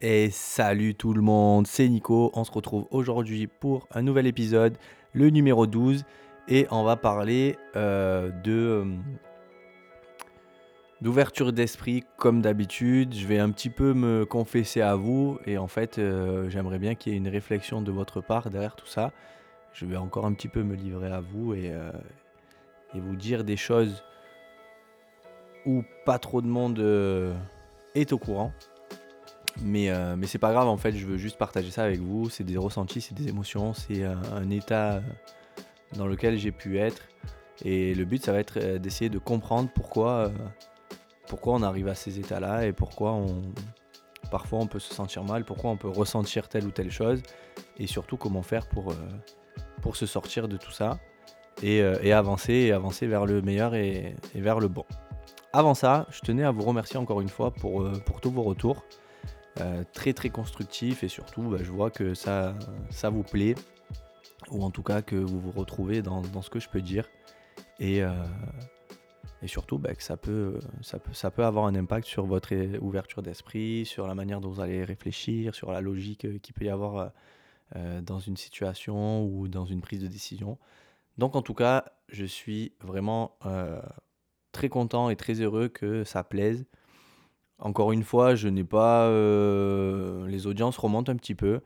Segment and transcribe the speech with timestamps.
[0.00, 2.30] Et salut tout le monde, c'est Nico.
[2.34, 4.78] On se retrouve aujourd'hui pour un nouvel épisode,
[5.12, 6.04] le numéro 12.
[6.46, 8.84] Et on va parler euh, euh,
[11.00, 13.12] d'ouverture d'esprit comme d'habitude.
[13.12, 15.40] Je vais un petit peu me confesser à vous.
[15.46, 18.76] Et en fait, euh, j'aimerais bien qu'il y ait une réflexion de votre part derrière
[18.76, 19.10] tout ça.
[19.72, 21.72] Je vais encore un petit peu me livrer à vous et,
[22.94, 24.04] vous dire des choses
[25.66, 26.78] où pas trop de monde
[27.96, 28.52] est au courant.
[29.62, 32.30] Mais, euh, mais c'est pas grave, en fait, je veux juste partager ça avec vous.
[32.30, 35.00] C'est des ressentis, c'est des émotions, c'est un, état euh,
[35.96, 37.02] dans lequel j'ai pu être.
[37.64, 40.30] Et le but, ça va être euh, d'essayer de comprendre pourquoi,
[41.26, 43.20] pourquoi on arrive à ces états-là et pourquoi
[44.30, 47.22] parfois on peut se sentir mal, pourquoi on peut ressentir telle ou telle chose.
[47.78, 48.94] Et surtout, comment faire pour,
[49.82, 50.98] pour se sortir de tout ça
[51.62, 54.84] et, avancer, avancer vers le meilleur et, et vers le bon.
[55.52, 58.84] Avant ça, je tenais à vous remercier encore une fois pour, pour tous vos retours.
[59.60, 62.54] Euh, très très constructifs et surtout bah, je vois que ça,
[62.90, 63.56] ça vous plaît
[64.52, 67.08] ou en tout cas que vous vous retrouvez dans, dans ce que je peux dire
[67.80, 68.12] et, euh,
[69.42, 72.54] et surtout bah, que ça peut, ça, peut, ça peut avoir un impact sur votre
[72.78, 76.70] ouverture d'esprit, sur la manière dont vous allez réfléchir, sur la logique qu'il peut y
[76.70, 77.10] avoir
[77.74, 80.56] euh, dans une situation ou dans une prise de décision.
[81.16, 83.36] Donc en tout cas, je suis vraiment
[84.52, 86.64] très content et très heureux que ça plaise.
[87.58, 89.06] Encore une fois, je n'ai pas...
[89.06, 91.60] euh, les audiences remontent un petit peu.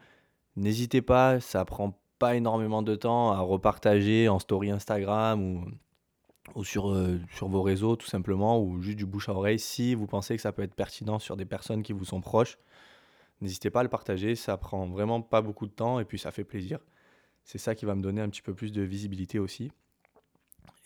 [0.56, 5.64] N'hésitez pas, ça prend pas énormément de temps à repartager en story Instagram
[6.54, 9.58] ou, sur, euh, sur vos réseaux tout simplement, ou juste du bouche à oreille.
[9.58, 12.58] Si vous pensez que ça peut être pertinent sur des personnes qui vous sont proches,
[13.40, 16.30] n'hésitez pas à le partager, ça prend vraiment pas beaucoup de temps et puis ça
[16.30, 16.78] fait plaisir.
[17.44, 19.72] C'est ça qui va me donner un petit peu plus de visibilité aussi.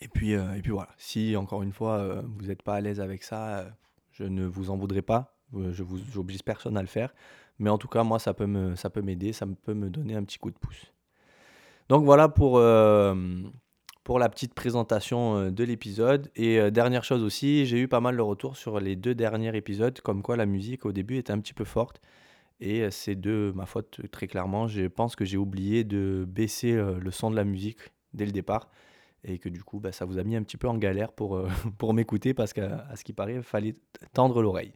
[0.01, 2.99] Et puis, euh, et puis voilà, si encore une fois vous n'êtes pas à l'aise
[2.99, 3.67] avec ça,
[4.17, 7.13] je ne vous en voudrais pas, Euh, je vous j'oblige personne à le faire.
[7.59, 10.15] Mais en tout cas, moi, ça peut me, ça peut m'aider, ça peut me donner
[10.15, 10.91] un petit coup de pouce.
[11.87, 13.15] Donc voilà pour, euh,
[14.03, 16.29] pour la petite présentation euh, de l'épisode.
[16.35, 19.99] Et dernière chose aussi, j'ai eu pas mal de retours sur les deux derniers épisodes,
[20.01, 22.01] comme quoi la musique au début était un petit peu forte.
[22.59, 24.67] Et c'est de ma faute très clairement.
[24.67, 27.79] Je pense que j'ai oublié de baisser le son de la musique
[28.13, 28.69] dès le départ.
[29.23, 31.35] Et que du coup, bah, ça vous a mis un petit peu en galère pour,
[31.35, 33.75] euh, pour m'écouter parce qu'à ce qui paraît, il fallait
[34.13, 34.73] tendre l'oreille.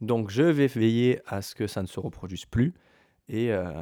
[0.00, 2.74] Donc je vais veiller à ce que ça ne se reproduise plus
[3.28, 3.72] et euh,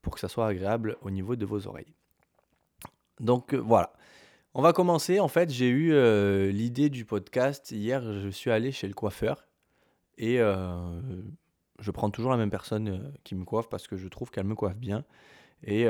[0.00, 1.92] pour que ça soit agréable au niveau de vos oreilles.
[3.20, 3.92] Donc euh, voilà.
[4.54, 5.20] On va commencer.
[5.20, 5.92] En fait, j'ai eu
[6.50, 7.72] l'idée du podcast.
[7.72, 9.46] Hier, je suis allé chez le coiffeur
[10.16, 14.46] et je prends toujours la même personne qui me coiffe parce que je trouve qu'elle
[14.46, 15.04] me coiffe bien.
[15.62, 15.86] Et,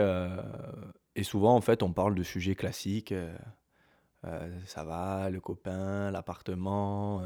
[1.16, 3.12] et souvent, en fait, on parle de sujets classiques.
[3.12, 3.34] euh,
[4.24, 7.22] euh, ça va, le copain, l'appartement,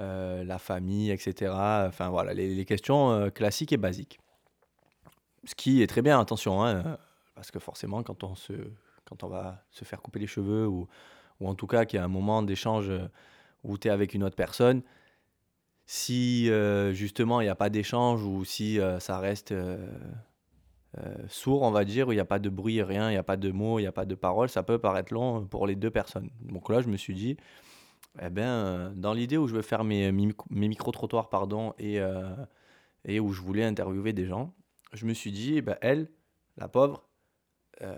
[0.00, 1.52] euh, la famille, etc.
[1.88, 4.20] Enfin voilà, les, questions classiques et basiques.
[5.44, 6.98] Ce qui est très bien, attention, hein,
[7.34, 8.52] parce que forcément, quand on, se,
[9.04, 10.88] quand on va se faire couper les cheveux, ou,
[11.40, 12.90] ou en tout cas qu'il y a un moment d'échange
[13.64, 14.82] où tu es avec une autre personne,
[15.86, 16.50] si
[16.92, 19.54] justement il n'y a pas d'échange ou si ça reste
[20.98, 23.18] euh, sourd, on va dire, où il n'y a pas de bruit, rien, il n'y
[23.18, 25.66] a pas de mots, il n'y a pas de paroles, ça peut paraître long pour
[25.66, 26.30] les deux personnes.
[26.42, 27.36] Donc là, je me suis dit,
[28.20, 31.98] eh ben, dans l'idée où je veux faire mes, mes mic- mes micro-trottoirs, pardon, et,
[32.00, 32.34] euh,
[33.06, 34.54] et où je voulais interviewer des gens,
[34.92, 36.10] je me suis dit, eh ben, elle,
[36.58, 37.08] la pauvre,
[37.80, 37.96] euh,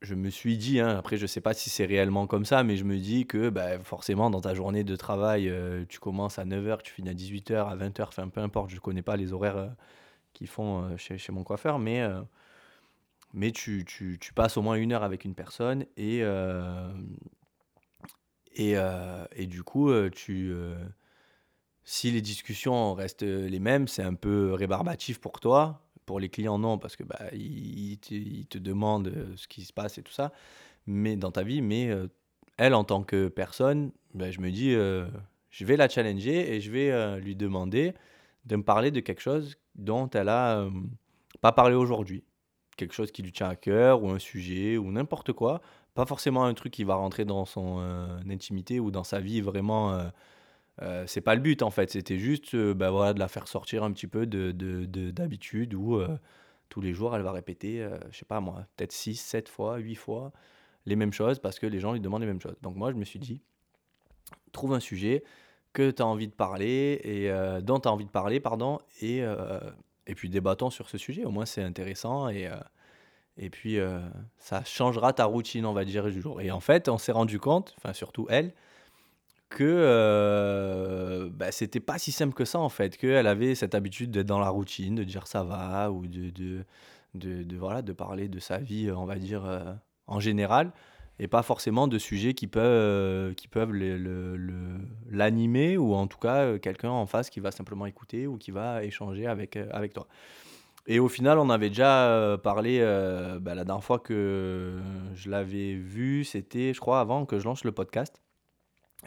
[0.00, 2.76] je me suis dit, hein, après je sais pas si c'est réellement comme ça, mais
[2.76, 5.52] je me dis que bah, forcément dans ta journée de travail,
[5.88, 9.02] tu commences à 9h, tu finis à 18h, à 20h, enfin peu importe, je connais
[9.02, 9.70] pas les horaires
[10.32, 12.20] qu'ils font euh, chez, mon coiffeur, mais, euh,
[13.32, 13.84] mais tu,
[14.34, 16.92] passes au moins une heure avec une personne et, euh,
[18.54, 18.74] et,
[19.34, 20.54] et du coup, tu,
[21.84, 25.80] si les discussions restent les mêmes, c'est un peu rébarbatif pour toi.
[26.04, 30.02] Pour les clients, non, parce que bah, ils, te, demandent ce qui se passe et
[30.02, 30.32] tout ça,
[30.86, 31.62] mais dans ta vie.
[31.62, 31.88] Mais
[32.58, 36.70] elle, en tant que personne, bah, je me dis, je vais la challenger et je
[36.70, 37.94] vais lui demander
[38.44, 40.70] de me parler de quelque chose dont elle a euh,
[41.40, 42.24] pas parlé aujourd'hui.
[42.76, 45.60] Quelque chose qui lui tient à cœur, ou un sujet, ou n'importe quoi.
[45.94, 49.40] Pas forcément un truc qui va rentrer dans son euh, intimité ou dans sa vie
[49.40, 49.92] vraiment.
[50.80, 53.84] euh, c'est pas le but en fait, c'était juste bah, voilà, de la faire sortir
[53.84, 56.00] un petit peu de, de- de- d'habitude où
[56.70, 59.94] tous les jours elle va répéter, je sais pas moi, peut-être 6 7 fois, 8
[59.94, 60.32] fois
[60.86, 62.56] les mêmes choses parce que les gens lui demandent les mêmes choses.
[62.62, 63.42] Donc moi je me suis dit,
[64.52, 65.22] trouve un sujet
[65.72, 68.80] que tu as envie de parler et euh, dont tu as envie de parler, pardon,
[69.00, 69.58] et, euh,
[70.06, 71.24] et puis débattons sur ce sujet.
[71.24, 72.56] Au moins c'est intéressant et, euh,
[73.38, 73.78] et puis
[74.36, 76.40] ça changera ta routine, on va dire, du jour.
[76.40, 78.52] Et en fait, on s'est rendu compte, enfin surtout elle,
[79.48, 84.26] que bah, c'était pas si simple que ça en fait, qu'elle avait cette habitude d'être
[84.26, 86.64] dans la routine, de dire ça va, ou de, de,
[87.14, 89.44] de, voilà, de parler de sa vie, on va dire,
[90.06, 90.72] en général,
[91.18, 93.72] et pas forcément de sujets qui peuvent, euh, qui peuvent
[95.10, 98.50] l'animer, ou en tout cas euh, quelqu'un en face qui va simplement écouter ou qui
[98.50, 100.06] va échanger avec, euh, avec toi.
[100.86, 102.80] Et au final, on avait déjà parlé,
[103.40, 104.80] bah, la dernière fois que
[105.14, 108.20] je l'avais vu, c'était, je crois, avant que je lance le podcast.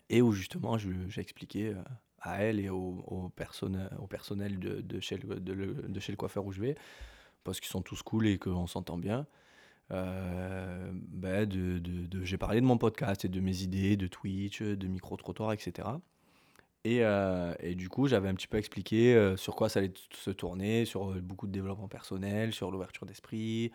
[0.10, 1.74] Et où justement, j'ai expliqué,
[2.22, 6.62] à elle et aux aux personnes, au personnel de de chez le coiffeur où je
[6.62, 6.78] vais,
[7.44, 9.28] parce qu'ils sont tous cool et qu'on s'entend bien,
[9.92, 15.54] de de j'ai parlé de mon podcast et de mes idées, de Twitch, de micro-trottoir
[15.54, 16.02] et cetera.
[16.84, 20.86] Et du coup, j'avais un petit peu expliqué, heu, sur quoi ça allait se tourner,
[20.86, 23.72] sur, beaucoup de développement personnel, sur l'ouverture d'esprit,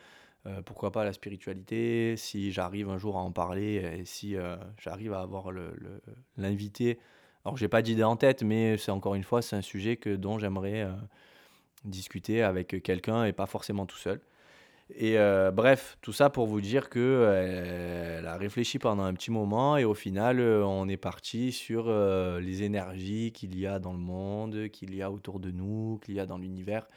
[0.64, 4.36] pourquoi pas la spiritualité, si j'arrive un jour à en parler et si,
[4.78, 6.00] j'arrive à avoir le le
[6.36, 6.98] l'invité
[7.44, 10.14] alors j'ai pas d'idée en tête, mais c'est encore une fois, c'est un sujet que
[10.14, 10.86] dont j'aimerais,
[11.84, 14.20] discuter avec, quelqu'un et pas forcément tout seul.
[14.94, 19.14] Et heu, bref, tout ça pour vous dire que, heu, elle a réfléchi pendant un
[19.14, 21.90] petit moment et au final, heu, on est parti sur,
[22.40, 26.14] les énergies qu'il y a dans le monde, qu'il y a autour de nous, qu'il
[26.14, 26.88] y a dans l'univers.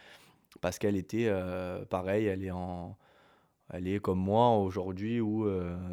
[0.61, 1.31] Parce qu'elle était,
[1.89, 2.97] pareil, elle est en
[3.69, 5.47] elle est comme moi aujourd'hui où,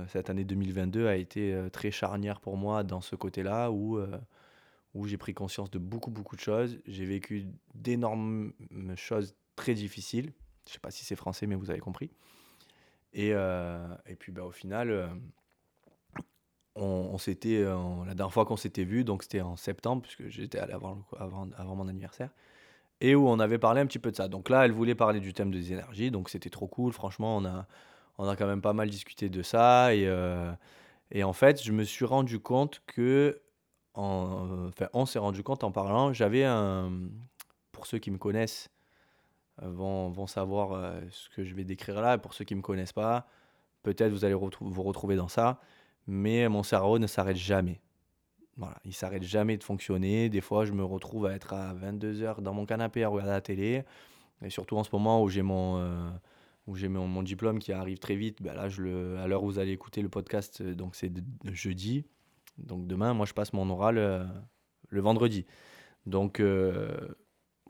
[0.09, 3.99] cette année 2022 a été, très charnière pour moi dans ce côté-là où,
[4.95, 6.79] où j'ai pris conscience de beaucoup, beaucoup de choses.
[6.87, 8.53] J'ai vécu d'énormes
[8.97, 10.33] choses très difficiles.
[10.67, 12.11] Je sais pas si c'est français, mais vous avez compris.
[13.13, 15.09] Et, heu, et puis, bah, au final, heu,
[16.77, 17.75] on s'était, heu,
[18.07, 21.05] la dernière fois qu'on s'était vu, donc c'était en septembre, puisque j'étais allé avant
[21.77, 22.31] mon anniversaire
[23.01, 24.29] et où on avait parlé un petit peu de ça.
[24.29, 26.93] Donc là, elle voulait parler du thème des énergies, donc c'était trop cool.
[26.93, 27.67] Franchement, on a
[28.19, 30.09] on a quand même pas mal discuté de ça et
[31.13, 33.41] et en fait, je me suis rendu compte que
[33.95, 36.93] en enfin, on s'est rendu compte en parlant, j'avais un
[37.73, 38.71] pour ceux qui me connaissent,
[39.63, 42.19] vont savoir, heu, ce que je vais décrire là.
[42.19, 43.27] Pour ceux qui me connaissent pas,
[43.83, 45.61] peut-être vous allez vous retrouver dans ça,
[46.07, 47.81] mais mon cerveau ne s'arrête jamais.
[48.57, 50.29] Voilà, il s'arrête jamais de fonctionner.
[50.29, 53.33] Des fois, je me retrouve à être à vingt-deux heures dans mon canapé à regarder
[53.33, 53.85] la télé
[54.43, 56.11] et surtout en ce moment où j'ai mon, heu,
[56.67, 58.65] où j'ai mon mon diplôme qui arrive très vite, bah, là,
[59.23, 61.13] à l'heure où vous allez écouter le podcast, heu, donc c'est
[61.45, 62.05] jeudi.
[62.59, 64.27] Donc demain, moi, je passe mon oral, heu,
[64.91, 65.47] le vendredi.
[66.07, 66.41] Donc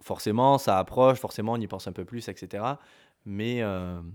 [0.02, 2.78] forcément, ça approche, forcément, on y pense un peu plus et cetera.
[3.24, 4.12] Mais hem,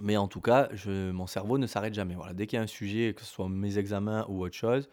[0.00, 2.14] mais en tout cas, mon cerveau ne s'arrête jamais.
[2.14, 4.88] Voilà, dès qu'il y a un sujet, que ce soit mes examens ou autre chose,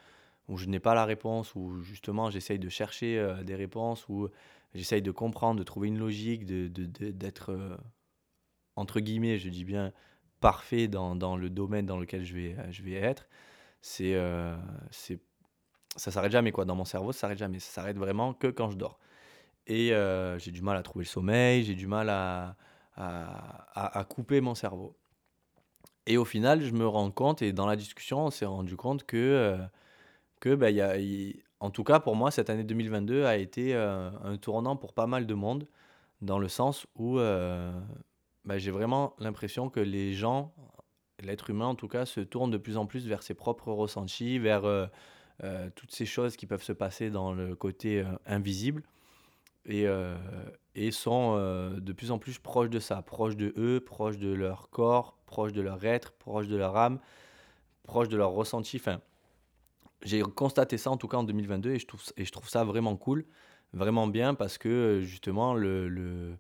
[0.50, 4.30] où je n'ai pas la réponse, où justement j'essaye de chercher, heu, des réponses, où
[4.76, 7.78] j'essaye de comprendre, de trouver une logique, de de d'être, heu,
[8.76, 9.92] entre guillemets, je dis bien,
[10.40, 13.28] «parfait» dans dans le domaine dans lequel je vais, je vais être.
[13.82, 14.16] C'est,
[14.92, 15.20] c'est
[15.98, 17.60] ça s'arrête jamais quoi, dans mon cerveau, ça s'arrête jamais.
[17.60, 19.00] Ça s'arrête vraiment que quand je dors
[19.70, 22.56] et heu, j'ai du mal à trouver le sommeil, j'ai du mal à
[22.98, 24.98] à couper mon cerveau.
[26.06, 29.06] Et au final, je me rends compte et dans la discussion, on s'est rendu compte
[29.06, 29.60] que, heu,
[30.42, 30.96] que, il y a
[31.62, 35.08] en tout cas pour moi, cette année 2022 a été, heu, un tournant pour pas
[35.08, 35.68] mal de monde,
[36.22, 40.54] dans le sens où, bah, j'ai vraiment l'impression que les gens,
[41.22, 44.40] l'être humain en tout cas, se tourne de plus en plus vers ses propres ressentis,
[44.40, 44.64] vers,
[45.76, 48.84] toutes ces choses qui peuvent se passer dans le côté, invisible
[49.70, 50.16] et heu
[50.76, 54.30] et sont, heu, de plus en plus proches de ça, proches de eux, proches de
[54.34, 57.00] leur corps, proches de leur être, proches de leur âme,
[57.84, 58.78] proches de leurs ressentis.
[58.78, 59.02] Enfin,
[60.04, 63.26] j'ai constaté ça en tout cas en 2022 et je trouve je ça vraiment cool,
[63.74, 66.38] vraiment bien parce que, justement le le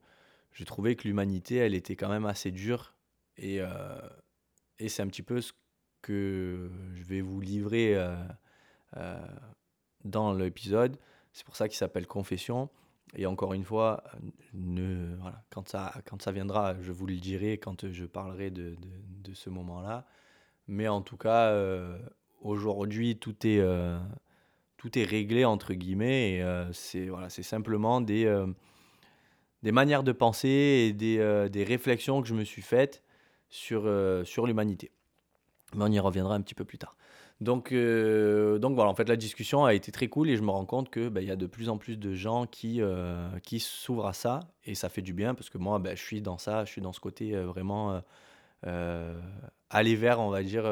[0.53, 2.95] j'ai trouvé que l'humanité, elle était quand même assez dure
[3.37, 3.67] et heu
[4.79, 5.53] et c'est un petit peu ce
[6.01, 7.95] que je vais vous livrer,
[10.05, 10.97] dans l'épisode.
[11.33, 12.69] C'est pour ça qu'il s'appelle Confession
[13.15, 14.03] et encore une fois,
[15.49, 18.75] quand ça quand ça viendra, je vous le dirai quand, je parlerai de
[19.33, 20.05] ce moment-là.
[20.67, 21.99] Mais en tout cas, heu,
[22.41, 23.97] aujourd'hui, tout est, heu,
[24.77, 28.53] tout est «réglé» entre guillemets et heu, c'est simplement des, hem,
[29.63, 30.49] des manières de penser
[30.89, 33.03] et des, des réflexions que je me suis faites
[33.49, 33.91] sur,
[34.25, 34.91] sur l'humanité.
[35.75, 36.95] Mais on y reviendra un petit peu plus tard.
[37.41, 40.49] Donc, heu, donc voilà, en fait, la discussion a été très cool et je me
[40.51, 43.15] rends compte que, bah, il y a de plus en plus de gens qui, heu,
[43.43, 46.21] qui s'ouvrent à ça et ça fait du bien parce que moi, bah, je suis
[46.21, 48.01] dans ça, je suis dans ce côté, heu, vraiment,
[49.69, 50.63] aller vers, on va dire,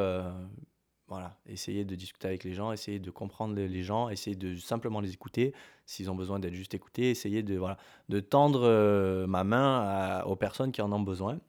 [1.08, 5.00] voilà, essayer de discuter avec les gens, essayer de comprendre les gens, essayer de simplement
[5.00, 5.54] les écouter.
[5.86, 7.78] S'ils ont besoin d'être juste écoutés, essayer de, voilà,
[8.10, 11.40] de tendre, ma main aux personnes qui en ont besoin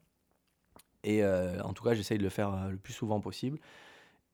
[1.05, 3.59] et en tout cas, j'essaye de le faire, le plus souvent possible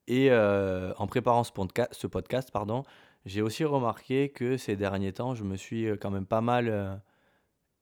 [0.09, 2.85] et heu, en préparant ce podca ce podcast, pardon,
[3.27, 6.69] j'ai aussi remarqué que ces derniers temps, je me suis, heu, quand même pas mal,
[6.69, 6.91] heu,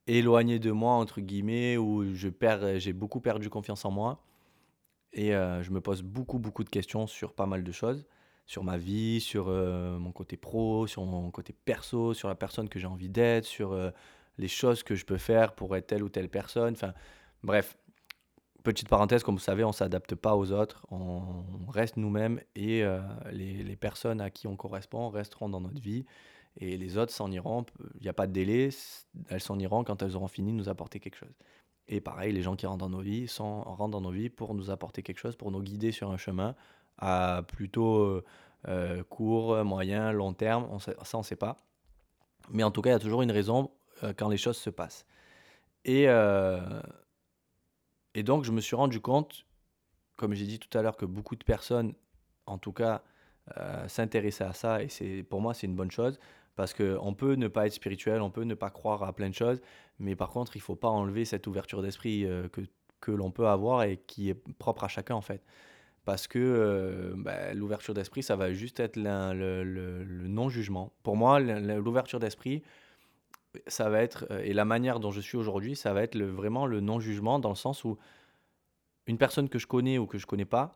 [0.07, 4.23] «éloigné de moi» entre guillemets, où j'ai beaucoup perdu confiance en moi
[5.13, 8.07] et heu, je me pose beaucoup, beaucoup de questions sur pas mal de choses.
[8.47, 12.79] Sur ma vie, sur, mon côté pro, sur mon côté perso, sur la personne que
[12.79, 13.75] j'ai envie d'être, sur,
[14.39, 16.75] les choses que je peux faire pour être telle ou telle personne.
[16.75, 16.95] Enfin,
[17.43, 17.77] bref,
[18.63, 23.01] petite parenthèse, comme vous savez, on s'adapte pas aux autres, on reste nous-mêmes et heu,
[23.33, 26.05] les personnes à qui on correspond resteront dans notre vie
[26.59, 27.65] et les autres s'en iront,
[27.99, 28.71] il y a pas de délai,
[29.29, 31.35] elles s'en iront quand elles auront fini de nous apporter quelque chose.
[31.89, 34.55] Et pareil, les gens qui rentrent dans nos vies sont rentrent dans nos vies pour
[34.55, 36.55] nous apporter quelque chose, pour nous guider sur un chemin
[36.99, 38.25] à plutôt, heu
[38.69, 41.57] heu, court, moyen, long terme, ça on sait pas.
[42.51, 43.71] Mais en tout cas, il y a toujours une raison,
[44.17, 45.07] quand les choses se passent.
[45.85, 46.07] Et
[48.15, 49.47] et donc je me suis rendu compte,
[50.17, 51.95] comme j'ai dit tout à l'heure, que beaucoup de personnes,
[52.47, 53.03] en tout cas,
[53.59, 56.19] heu, s'intéressaient à ça et c'est pour moi, c'est une bonne chose
[56.57, 59.35] parce qu'on peut ne pas être spirituel, on peut ne pas croire à plein de
[59.35, 59.61] choses,
[59.99, 62.51] mais par contre, il faut pas enlever cette ouverture d'esprit, heu,
[63.01, 65.43] que l'on peut avoir et qui est propre à chacun, en fait.
[66.05, 70.93] Parce que, heu, bah, l'ouverture d'esprit, ça va juste être le non-jugement.
[71.05, 72.63] Pour moi, l'ouverture d'esprit,
[73.67, 76.67] ça va être, heu et la manière dont je suis aujourd'hui, ça va être vraiment
[76.67, 77.99] le non-jugement dans le sens où
[79.07, 80.75] une personne que je connais ou que je connais pas,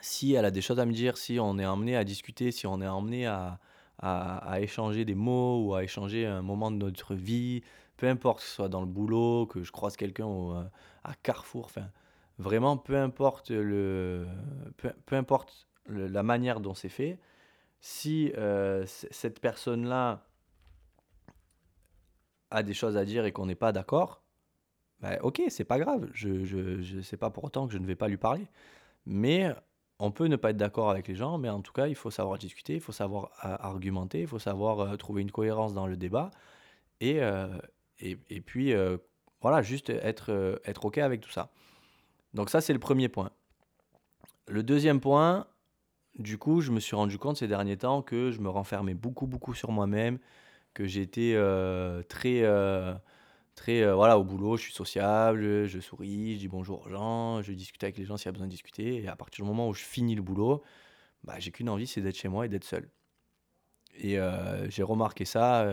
[0.00, 2.66] si elle a des choses à me dire, si on est emmené à discuter, si
[2.66, 3.60] on est emmené à
[4.02, 7.62] à échanger des mots ou à échanger un moment de notre vie,
[7.98, 10.64] peu importe que ce soit dans le boulot, que je croise quelqu'un heu,
[11.04, 11.90] à Carrefour, enfin,
[12.38, 14.26] vraiment peu importe le
[14.78, 17.18] peu peu importe la manière dont c'est fait,
[17.80, 20.26] si, heu, c cette personne-là
[22.50, 24.22] a des choses à dire et qu'on n'est pas d'accord,
[25.00, 26.08] bah, OK, c'est pas grave.
[26.12, 28.46] Je je je c'est pas pour autant que je ne vais pas lui parler.
[29.06, 29.54] Mais
[29.98, 32.10] on peut ne pas être d'accord avec les gens, mais en tout cas, il faut
[32.10, 35.86] savoir discuter, il faut savoir a argumenter, il faut savoir, heu, trouver une cohérence dans
[35.86, 36.30] le débat
[37.00, 37.20] et
[38.00, 38.74] et puis,
[39.42, 41.50] voilà, juste être, être OK avec tout ça.
[42.34, 43.30] Donc ça, c'est le premier point.
[44.48, 45.46] Le deuxième point,
[46.18, 49.26] du coup, je me suis rendu compte ces derniers temps que je me renfermais beaucoup,
[49.26, 50.18] beaucoup sur moi-même,
[50.74, 52.94] que j'étais, heu, très, heu
[53.56, 57.42] Très, heu, voilà, au boulot, je suis sociable, je souris, je dis bonjour aux gens,
[57.42, 59.48] je discute avec les gens s'il y a besoin de discuter et à partir du
[59.50, 60.62] moment où je finis le boulot,
[61.24, 62.90] bah, j'ai qu'une envie, c'est d'être chez moi et d'être seul.
[63.94, 65.64] Et heu, j'ai remarqué ça,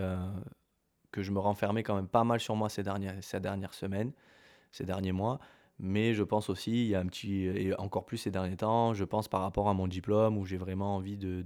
[1.12, 4.14] que je me renfermais quand même pas mal sur moi ces dernières ces dernières semaines,
[4.72, 5.40] ces derniers mois.
[5.80, 8.94] Mais je pense aussi, il y a un petit et encore plus ces derniers temps,
[8.94, 11.44] je pense par rapport à mon diplôme où j'ai vraiment envie de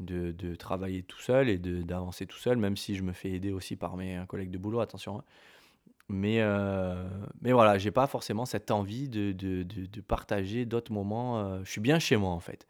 [0.00, 3.52] de de travailler tout seul et d'avancer tout seul, même si je me fais aider
[3.52, 5.24] aussi par mes, collègues de boulot, attention, hein.
[6.08, 6.94] Mais, heu,
[7.42, 11.70] mais voilà, j'ai pas forcément cette envie de de de partager d'autres moments, heu, je
[11.72, 12.66] suis bien chez moi, en fait.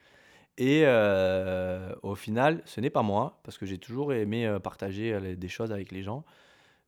[0.59, 5.37] Et heu, au final, ce n'est pas moi, parce que j'ai toujours aimé, heu, partager,
[5.37, 6.25] des choses avec les gens.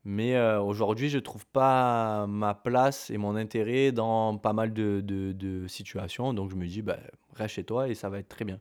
[0.04, 6.34] Mais, aujourd'hui, je trouve pas ma place et mon intérêt dans pas mal de situations,
[6.34, 6.98] donc je me dis: «Bah,
[7.36, 8.60] reste chez toi et ça va être très bien».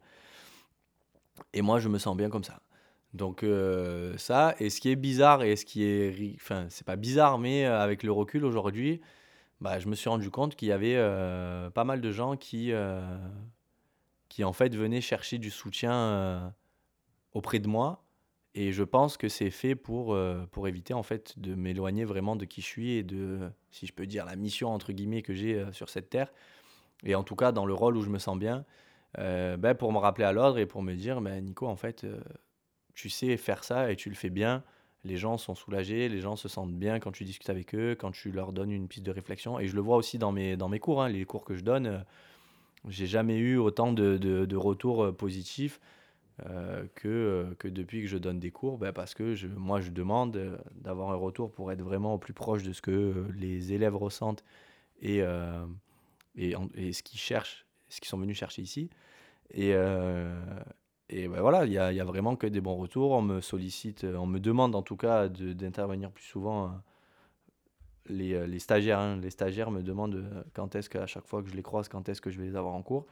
[1.54, 2.62] Et moi, je me sens bien comme ça.
[3.14, 6.98] Donc heu, ça et ce qui est bizarre et ce qui est enfin, c'est pas
[6.98, 9.02] bizarre, mais heu, avec le recul aujourd'hui,
[9.62, 12.72] bah, je me suis rendu compte qu'il y avait, heu, pas mal de gens qui,
[14.30, 16.54] qui en fait venaient chercher du soutien,
[17.34, 18.04] auprès de moi
[18.56, 20.18] et je pense que c'est fait pour,
[20.52, 23.94] pour éviter en fait de m'éloigner vraiment de qui je suis et de, si je
[23.94, 26.32] peux dire, «la mission» entre guillemets que j'ai, sur cette terre
[27.04, 28.66] et en tout cas dans le rôle où je me sens bien,
[29.20, 32.04] heu, bah, pour me rappeler à l'ordre et pour me dire: «Bah, Nico en fait,
[32.04, 32.22] heu»
[32.94, 34.64] tu sais faire ça et tu le fais bien.
[35.04, 38.12] Les gens sont soulagés, les gens se sentent bien quand tu discutes avec eux, quand
[38.12, 39.60] tu leur donnes une piste de réflexion.
[39.60, 41.64] Et je le vois aussi dans mes, dans mes cours, hein, les cours que je
[41.64, 41.88] donne.
[41.88, 42.00] euh,
[42.88, 45.80] j'ai jamais eu autant de, de, de retours euh, positifs
[46.48, 49.82] euh, que, euh, que depuis que je donne des cours, bah, parce que je, moi
[49.82, 52.92] je demande euh, d'avoir un retour pour être vraiment au plus proche de ce que
[52.92, 54.44] euh, les élèves ressentent
[55.02, 55.66] et, euh,
[56.38, 58.90] et ce qu'ils cherchent, ce qu'ils sont venus chercher ici.
[59.52, 60.40] Et, euh,
[61.10, 63.12] et bah, voilà, il y a, y a vraiment que des bons retours.
[63.12, 66.66] On me sollicite, euh, on me demande en tout cas d'intervenir plus souvent.
[66.66, 66.70] euh,
[68.10, 69.20] Les, les stagiaires, hein.
[69.22, 72.22] les stagiaires me demandent quand est-ce qu'à chaque fois que je les croise, quand est-ce
[72.22, 73.06] que je vais les avoir en cours.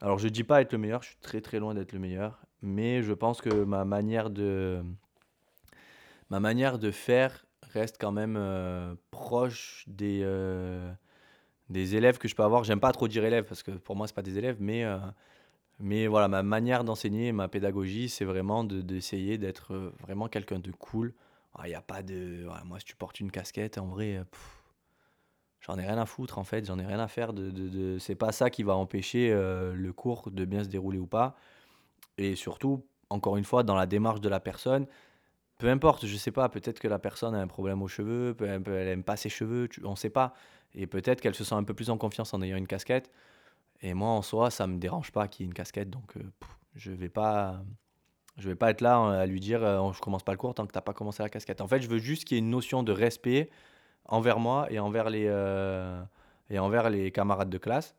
[0.00, 2.40] Alors je dis pas être le meilleur, je suis très très loin d'être le meilleur,
[2.60, 4.82] mais je pense que ma manière de,
[6.28, 8.36] ma manière de faire reste quand même
[9.12, 10.24] proche des,
[11.72, 12.64] des élèves que je peux avoir.
[12.64, 14.98] J'aime pas trop dire élèves parce que pour moi c'est pas des élèves, mais euh,
[15.80, 20.58] mais voilà, ma manière d'enseigner, ma pédagogie, c'est vraiment de d'essayer d'être, heu, vraiment quelqu'un
[20.60, 21.14] de cool.
[21.56, 24.16] Ah, il y a pas de ouais, moi, si tu portes une casquette, en vrai,
[24.18, 24.26] heu,
[25.60, 28.14] j'en ai rien à foutre, en fait, j'en ai rien à faire de de c'est
[28.14, 31.36] pas ça qui va empêcher, le cours de bien se dérouler ou pas
[32.18, 34.86] et surtout, encore une fois, dans la démarche de la personne,
[35.58, 38.88] peu importe, je sais pas, peut-être que la personne a un problème aux cheveux, elle
[38.88, 40.34] aime pas ses cheveux, on sait pas.
[40.74, 43.10] Et peut-être qu'elle se sent un peu plus en confiance en ayant une casquette.
[43.80, 46.22] Et moi, en soi, ça me dérange pas qu'il y ait une casquette, donc euh,
[46.76, 47.08] je vais
[48.38, 50.66] vais pas être là euh, à lui dire euh, je commence pas le cours tant
[50.66, 51.60] que t'as pas commencé la casquette.
[51.60, 53.50] En fait, je veux juste qu'il y ait une notion de respect
[54.06, 56.02] envers moi et envers les, euh,
[56.50, 57.94] et envers les camarades de classe.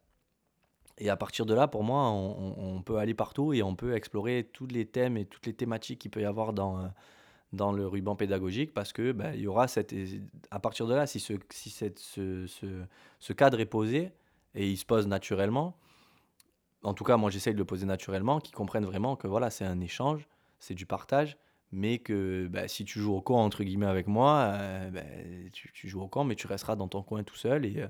[0.99, 4.47] Et à partir de là, pour moi, on, peut aller partout et on peut explorer
[4.53, 6.91] tous les thèmes et toutes les thématiques qu'il peut y avoir dans,
[7.53, 9.95] dans le ruban pédagogique parce que ben, il y aura cette,
[10.51, 12.45] à partir de là, si, ce, si cette, ce,
[13.19, 14.11] ce, cadre est posé
[14.55, 15.77] et il se pose naturellement,
[16.83, 19.65] en tout cas, moi j'essaye de le poser naturellement, qu'ils comprennent vraiment que voilà, c'est
[19.65, 20.27] un échange,
[20.59, 21.37] c'est du partage,
[21.71, 25.01] mais que bah, si tu joues au camp entre guillemets avec moi, euh, bah,
[25.53, 27.87] tu, joues au camp, mais tu resteras dans ton coin tout seul et, euh,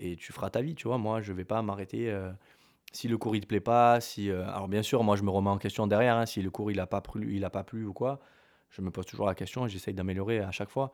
[0.00, 0.98] et tu feras ta vie, tu vois.
[0.98, 2.10] Moi, je vais pas m'arrêter.
[2.10, 2.32] euh,
[2.92, 5.50] si le cours il te plaît pas, si alors bien sûr, moi je me remets
[5.50, 6.16] en question derrière.
[6.16, 8.20] hein, si le cours il a pas plu, il a pas plu ou quoi,
[8.72, 10.92] je me pose toujours la question et j'essaye d'améliorer à chaque fois.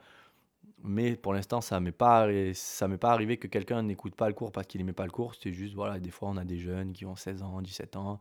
[0.84, 4.34] Mais pour l'instant, ça m'est pas, ça m'est pas arrivé que quelqu'un n'écoute pas le
[4.34, 5.34] cours parce qu'il aimait pas le cours.
[5.34, 8.20] C'est juste, voilà, des fois, on a des jeunes qui ont 16 ans, 17 ans,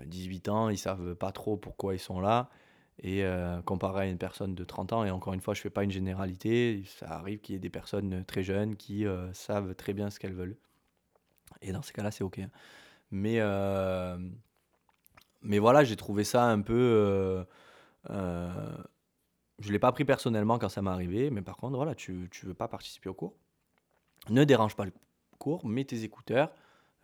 [0.00, 2.50] euh, 18 ans, ils savent pas trop pourquoi ils sont là.
[3.02, 5.70] Et euh, comparé à une personne de 30 ans, et encore une fois, je fais
[5.70, 9.74] pas une généralité, ça arrive qu'il y ait des personnes très jeunes qui euh, savent
[9.74, 10.56] très bien ce qu'elles veulent.
[11.62, 12.38] Et dans ces cas-là, c'est OK.
[12.38, 12.50] hein.
[13.10, 14.18] Mais, euh,
[15.42, 17.44] mais voilà, j'ai trouvé ça un peu.
[18.08, 18.76] Euh,
[19.58, 22.46] je l'ai pas pris personnellement quand ça m'est arrivé, mais par contre, voilà, tu, tu
[22.46, 23.34] veux pas participer au cours.
[24.28, 24.92] Ne dérange pas le
[25.38, 26.50] cours, mets tes écouteurs.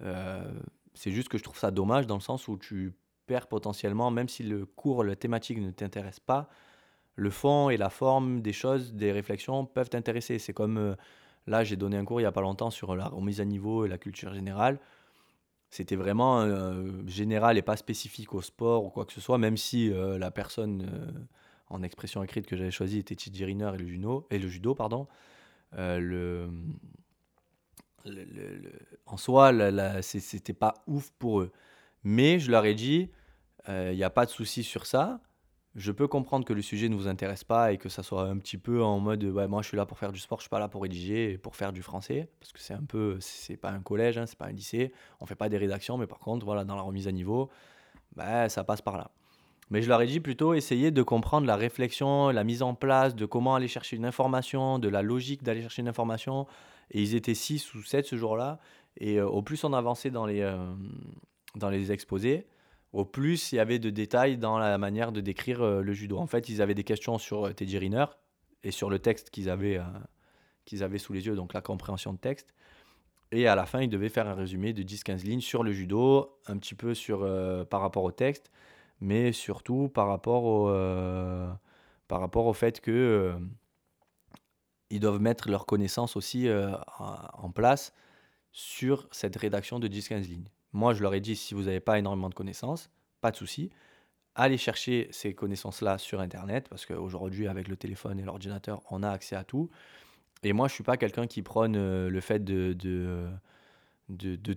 [0.03, 0.53] Euh,
[0.95, 2.95] c'est juste que je trouve ça dommage dans le sens où tu
[3.27, 6.49] perds potentiellement, même si le cours, la thématique ne t'intéresse pas,
[7.17, 10.39] le fond et la forme des choses, des réflexions peuvent t'intéresser.
[10.39, 10.95] C'est comme euh,
[11.47, 13.85] là, j'ai donné un cours il y a pas longtemps sur la remise à niveau
[13.85, 14.79] et la culture générale.
[15.71, 19.57] C'était vraiment euh, général et pas spécifique au sport ou quoi que ce soit, même
[19.57, 21.11] si euh, la personne euh,
[21.69, 23.73] en expression écrite que j'avais choisie était Teddy Riner
[24.31, 25.07] et le judo, pardon.
[25.73, 26.49] Le,
[29.05, 29.53] en soi,
[30.01, 31.53] c'était pas ouf pour eux.
[32.05, 33.11] Mais je leur ai dit,
[33.69, 35.21] il n'y a pas de souci sur ça.
[35.77, 38.39] Je peux comprendre que le sujet ne vous intéresse pas et que ça soit un
[38.39, 40.59] petit peu en mode, moi je suis là pour faire du sport, je suis pas
[40.59, 43.81] là pour rédiger pour faire du français, parce que c'est un peu, c'est pas un
[43.81, 46.65] collège, hein, c'est pas un lycée, on fait pas des rédactions, mais par contre, voilà,
[46.65, 47.51] dans la remise à niveau,
[48.15, 49.11] bah, ça passe par là.
[49.71, 53.15] Mais je leur ai dit plutôt essayer de comprendre la réflexion, la mise en place,
[53.15, 56.47] de comment aller chercher une information, de la logique d'aller chercher une information.
[56.93, 58.61] Et ils étaient 6 ou 7 ce jour-là.
[58.99, 60.73] Et euh, au plus on avançait dans les, euh,
[61.57, 62.47] dans les exposés,
[62.97, 66.17] au plus il y avait de détails dans la manière de décrire euh, le judo.
[66.17, 68.07] En fait, ils avaient des questions sur euh, Teddy Riner
[68.65, 72.19] et sur le texte qu'ils avaient, euh, avaient sous les yeux, donc la compréhension de
[72.19, 72.55] texte.
[73.33, 76.39] Et à la fin, ils devaient faire un résumé de 10-15 lignes sur le judo,
[76.47, 77.29] un petit peu sur,
[77.69, 78.51] par rapport au texte
[79.03, 80.69] mais surtout par rapport au,
[82.09, 83.37] par rapport au fait que
[84.89, 86.49] ils doivent mettre leurs connaissances aussi
[86.99, 87.93] en place
[88.53, 90.49] sur cette rédaction de 10-15 lignes.
[90.73, 93.71] Moi, je leur ai dit, si vous n'avez pas énormément de connaissances, pas de souci,
[94.35, 99.11] allez chercher ces connaissances-là sur Internet, parce qu'aujourd'hui, avec le téléphone et l'ordinateur, on a
[99.11, 99.71] accès à tout.
[100.43, 102.75] Et moi, je suis pas quelqu'un qui prône euh, le fait de,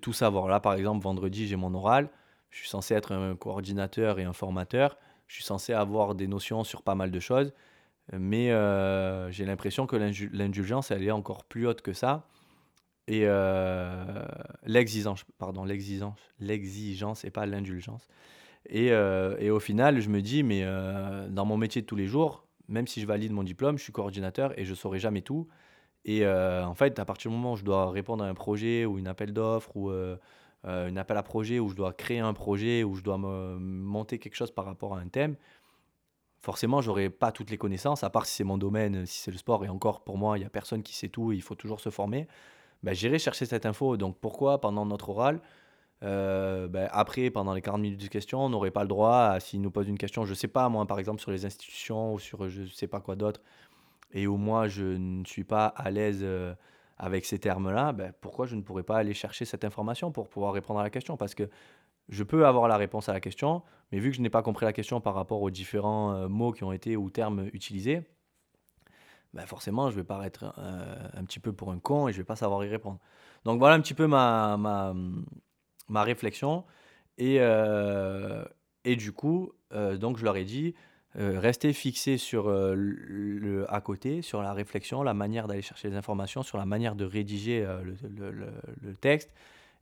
[0.01, 0.47] tout savoir.
[0.47, 2.09] Là, par exemple, vendredi, j'ai mon oral.
[2.49, 4.97] Je suis censé être un coordinateur et un formateur.
[5.27, 7.53] Je suis censé avoir des notions sur pas mal de choses.
[8.11, 12.27] Mais euh, j'ai l'impression que l'indulgence, elle est encore plus haute que ça.
[13.09, 14.23] Et euh,
[14.65, 18.07] l'exigence, pardon, l'exigence, l'exigence et pas l'indulgence.
[18.67, 21.95] Et, euh, et au final, je me dis, mais euh, dans mon métier de tous
[21.95, 25.23] les jours, même si je valide mon diplôme, je suis coordinateur et je saurai jamais
[25.23, 25.47] tout.
[26.05, 28.99] Et en fait, à partir du moment où je dois répondre à un projet ou
[28.99, 29.91] une appel d'offres ou
[30.63, 34.35] une appel à projet, où je dois créer un projet, où je dois monter quelque
[34.35, 35.35] chose par rapport à un thème,
[36.41, 39.37] forcément, j'aurai pas toutes les connaissances, à part si c'est mon domaine, si c'est le
[39.37, 39.65] sport.
[39.65, 41.89] Et encore, pour moi, il y a personne qui sait tout, il faut toujours se
[41.89, 42.27] former.
[42.83, 43.97] Ben, j'irai chercher cette info.
[43.97, 45.41] Donc pourquoi, pendant notre oral,
[46.03, 49.61] euh, ben, après, pendant les 40 minutes de questions, on n'aurait pas le droit, s'il
[49.61, 52.47] nous pose une question, je sais pas, moi, par exemple, sur les institutions ou sur
[52.49, 53.41] je sais pas quoi d'autre,
[54.13, 56.53] et où moi je ne suis pas à l'aise euh,
[56.97, 60.53] avec ces termes-là, ben, pourquoi je ne pourrais pas aller chercher cette information pour pouvoir
[60.53, 61.17] répondre à la question?
[61.17, 61.49] Parce que
[62.07, 63.61] je peux avoir la réponse à la question,
[63.91, 66.51] mais vu que je n'ai pas compris la question par rapport aux différents euh, mots
[66.53, 68.01] qui ont été ou termes utilisés,
[69.33, 72.23] ben forcément je vais paraître euh, un petit peu pour un con et je vais
[72.23, 72.99] pas savoir y répondre.
[73.45, 74.93] Donc voilà un petit peu ma, ma,
[75.87, 76.65] ma réflexion.
[77.17, 78.43] Et, euh,
[78.85, 80.73] et du coup, euh, donc je leur ai dit,
[81.17, 85.95] euh, restez fixés sur le, à côté, sur la réflexion, la manière d'aller chercher les
[85.95, 89.31] informations, sur la manière de rédiger le- le texte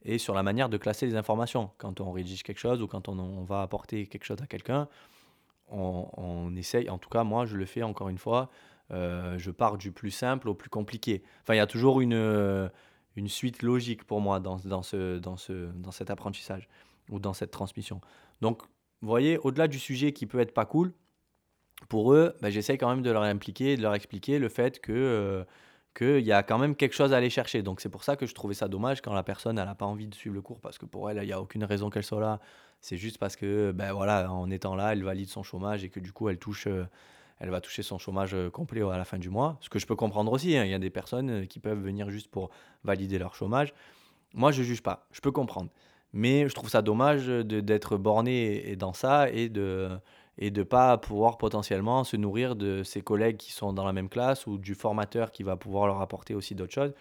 [0.04, 1.72] et sur la manière de classer les informations.
[1.78, 4.88] Quand on rédige quelque chose ou quand on, on va apporter quelque chose à quelqu'un,
[5.70, 8.50] on, essaye, en tout cas moi je le fais encore une fois,
[8.92, 11.24] euh, je pars du plus simple au plus compliqué.
[11.44, 12.70] Enfin, il y a toujours une,
[13.16, 16.68] une suite logique pour moi dans, ce, dans, ce, dans cet apprentissage
[17.10, 18.02] ou dans cette transmission.
[18.42, 18.62] Donc,
[19.02, 20.94] vous voyez, au-delà du sujet qui peut être pas cool,
[21.90, 24.92] pour eux, ben, j'essaye quand même de leur impliquer, de leur expliquer le fait que
[24.92, 25.44] euh,
[25.96, 27.62] qu'il y a quand même quelque chose à aller chercher.
[27.64, 29.86] Donc c'est pour ça que je trouvais ça dommage quand la personne elle n'a pas
[29.86, 32.04] envie de suivre le cours parce que pour elle il n'y a aucune raison qu'elle
[32.04, 32.40] soit là.
[32.82, 36.00] C'est juste parce que ben voilà en étant là elle valide son chômage et que
[36.00, 36.86] du coup elle touche euh,
[37.40, 39.58] elle va toucher son chômage euh, complet à la fin du mois.
[39.62, 40.58] Ce que je peux comprendre aussi.
[40.58, 40.66] Hein.
[40.66, 42.50] Il y a des personnes qui peuvent venir juste pour
[42.84, 43.74] valider leur chômage.
[44.34, 45.08] Moi je juge pas.
[45.12, 45.70] Je peux comprendre.
[46.14, 49.90] Mais je trouve ça dommage d'être borné dans ça et de
[50.38, 54.10] et de pas pouvoir potentiellement se nourrir de ses collègues qui sont dans la même
[54.10, 56.94] classe ou du formateur qui va pouvoir leur apporter aussi d'autres choses.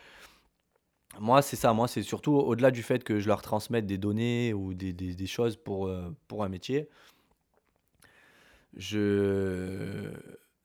[1.20, 1.72] Moi, c'est ça.
[1.72, 5.14] Moi, c'est surtout au-delà du fait que je leur transmette des données ou des, des,
[5.14, 6.88] des choses pour, euh, pour un métier.
[8.76, 10.10] Je...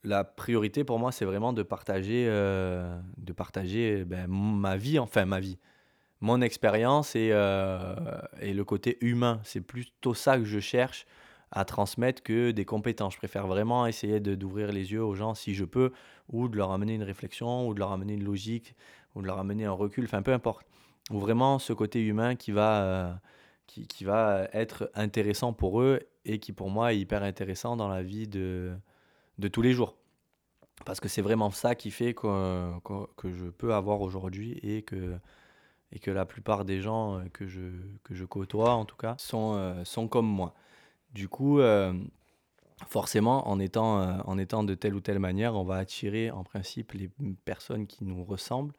[0.04, 5.24] La priorité pour moi, c'est vraiment de partager, euh, de partager ben, ma vie, enfin
[5.26, 5.58] ma vie,
[6.20, 7.94] mon expérience et, euh,
[8.40, 9.40] et le côté humain.
[9.44, 11.06] C'est plutôt ça que je cherche
[11.52, 13.12] à transmettre que des compétences.
[13.12, 15.92] Je préfère vraiment essayer d'ouvrir les yeux aux gens si je peux,
[16.28, 18.74] ou de leur amener une réflexion, ou de leur amener une logique,
[19.14, 20.66] ou de leur amener un recul, enfin peu importe.
[21.10, 23.12] Ou vraiment ce côté humain qui va, euh,
[23.88, 28.02] qui, va être intéressant pour eux et qui pour moi est hyper intéressant dans la
[28.02, 28.72] vie de,
[29.38, 29.96] de tous les jours.
[30.84, 32.72] Parce que c'est vraiment ça qui fait que,
[33.16, 35.16] que, je peux avoir aujourd'hui et que,
[35.92, 37.60] et que la plupart des gens que je,
[38.02, 40.54] que je côtoie, en tout cas, sont, euh, sont comme moi.
[41.12, 41.92] Du coup, euh,
[42.88, 46.44] forcément, en étant, euh, en étant de telle ou telle manière, on va attirer en
[46.44, 47.10] principe les
[47.44, 48.74] personnes qui nous ressemblent.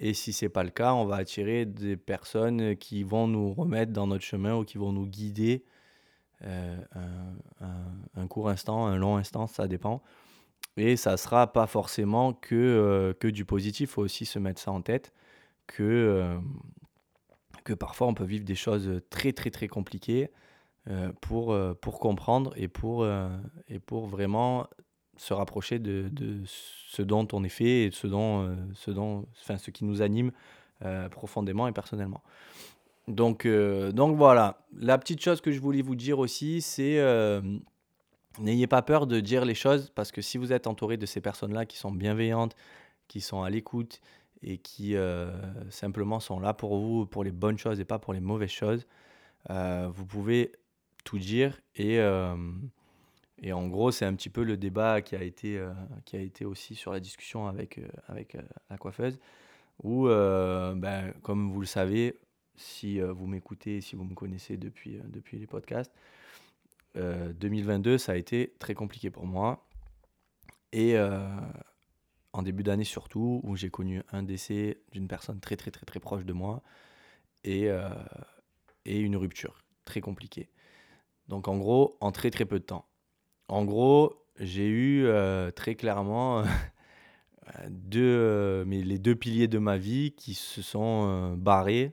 [0.00, 3.52] Et si ce n'est pas le cas, on va attirer des personnes qui vont nous
[3.52, 5.64] remettre dans notre chemin ou qui vont nous guider
[6.42, 6.76] euh,
[8.16, 10.02] un, court instant, un long instant, ça dépend.
[10.76, 14.72] Et ça sera pas forcément que, que du positif, il faut aussi se mettre ça
[14.72, 15.12] en tête,
[15.66, 16.38] que,
[17.64, 20.30] que parfois on peut vivre des choses très très très compliquées
[20.88, 23.28] euh, pour, euh, pour comprendre et pour, euh,
[23.68, 24.66] et pour vraiment
[25.20, 29.58] se rapprocher de, de, ce dont on est fait et ce, dont, ce, dont, enfin,
[29.58, 30.32] ce qui nous anime
[31.10, 32.22] profondément et personnellement.
[33.06, 36.98] Donc, donc voilà, la petite chose que je voulais vous dire aussi, c'est
[38.38, 41.20] n'ayez pas peur de dire les choses parce que si vous êtes entouré de ces
[41.20, 42.56] personnes-là qui sont bienveillantes,
[43.06, 44.00] qui sont à l'écoute
[44.42, 44.96] et qui
[45.68, 48.86] simplement sont là pour vous, pour les bonnes choses et pas pour les mauvaises choses,
[49.50, 50.52] vous pouvez
[51.04, 51.60] tout dire.
[51.76, 52.34] Et, euh,
[53.42, 55.72] et en gros, c'est un petit peu le débat qui a été, euh,
[56.04, 58.36] qui a été aussi sur la discussion avec, euh, avec
[58.68, 59.18] la coiffeuse,
[59.82, 62.18] où, ben, comme vous le savez,
[62.54, 65.90] si vous m'écoutez, si vous me connaissez depuis, depuis les podcasts,
[66.94, 69.66] 2022, ça a été très compliqué pour moi.
[70.72, 75.86] Et en début d'année surtout, où j'ai connu un décès d'une personne très très très
[75.86, 76.62] très proche de moi
[77.44, 77.70] et,
[78.84, 80.50] et une rupture très compliquée.
[81.28, 82.89] Donc en gros, en très très peu de temps.
[83.50, 86.44] En gros, j'ai eu euh, très clairement
[87.68, 91.92] deux, euh, mais les deux piliers de ma vie qui se sont euh, barrés